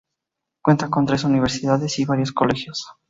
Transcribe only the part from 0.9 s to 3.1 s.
tres universidades y varios colegios.